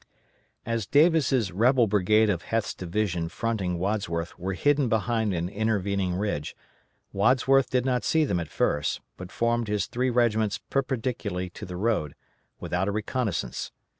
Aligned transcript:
As 0.65 0.87
Davis' 0.87 1.51
rebel 1.51 1.85
brigade 1.85 2.31
of 2.31 2.41
Heth's 2.41 2.73
division 2.73 3.29
fronting 3.29 3.77
Wadsworth 3.77 4.35
were 4.39 4.53
hidden 4.55 4.89
behind 4.89 5.31
an 5.31 5.47
intervening 5.47 6.15
ridge, 6.15 6.55
Wadsworth 7.13 7.69
did 7.69 7.85
not 7.85 8.03
see 8.03 8.25
them 8.25 8.39
at 8.39 8.47
first, 8.49 9.01
but 9.15 9.31
formed 9.31 9.67
his 9.67 9.85
three 9.85 10.09
regiments 10.09 10.57
perpendicularly 10.57 11.51
to 11.51 11.67
the 11.67 11.77
road, 11.77 12.15
without 12.59 12.87
a 12.87 12.91
reconnoissance. 12.91 13.71